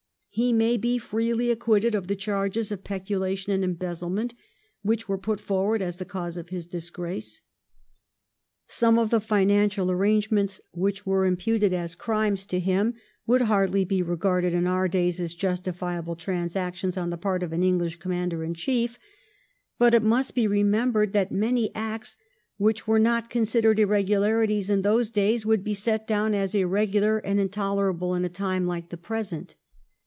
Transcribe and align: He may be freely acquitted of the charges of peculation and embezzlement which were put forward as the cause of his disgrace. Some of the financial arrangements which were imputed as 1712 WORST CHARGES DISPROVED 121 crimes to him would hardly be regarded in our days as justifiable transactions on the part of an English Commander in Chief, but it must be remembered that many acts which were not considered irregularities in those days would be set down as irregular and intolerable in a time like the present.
He 0.33 0.53
may 0.53 0.77
be 0.77 0.97
freely 0.97 1.51
acquitted 1.51 1.93
of 1.93 2.07
the 2.07 2.15
charges 2.15 2.71
of 2.71 2.85
peculation 2.85 3.51
and 3.51 3.65
embezzlement 3.65 4.33
which 4.81 5.09
were 5.09 5.17
put 5.17 5.41
forward 5.41 5.81
as 5.81 5.97
the 5.97 6.05
cause 6.05 6.37
of 6.37 6.47
his 6.47 6.65
disgrace. 6.65 7.41
Some 8.65 8.97
of 8.97 9.09
the 9.09 9.19
financial 9.19 9.91
arrangements 9.91 10.61
which 10.71 11.05
were 11.05 11.25
imputed 11.25 11.73
as 11.73 11.97
1712 11.97 12.29
WORST 12.95 12.95
CHARGES 12.95 12.95
DISPROVED 12.95 12.95
121 12.95 12.95
crimes 12.95 12.95
to 12.95 12.97
him 13.01 13.01
would 13.27 13.41
hardly 13.41 13.83
be 13.83 14.01
regarded 14.01 14.53
in 14.53 14.67
our 14.67 14.87
days 14.87 15.19
as 15.19 15.33
justifiable 15.33 16.15
transactions 16.15 16.95
on 16.95 17.09
the 17.09 17.17
part 17.17 17.43
of 17.43 17.51
an 17.51 17.61
English 17.61 17.99
Commander 17.99 18.41
in 18.45 18.53
Chief, 18.53 18.97
but 19.77 19.93
it 19.93 20.01
must 20.01 20.33
be 20.33 20.47
remembered 20.47 21.11
that 21.11 21.33
many 21.33 21.75
acts 21.75 22.15
which 22.55 22.87
were 22.87 22.97
not 22.97 23.29
considered 23.29 23.79
irregularities 23.79 24.69
in 24.69 24.79
those 24.81 25.09
days 25.09 25.45
would 25.45 25.61
be 25.65 25.73
set 25.73 26.07
down 26.07 26.33
as 26.33 26.55
irregular 26.55 27.17
and 27.17 27.37
intolerable 27.37 28.15
in 28.15 28.23
a 28.23 28.29
time 28.29 28.65
like 28.65 28.87
the 28.87 28.95
present. 28.97 29.57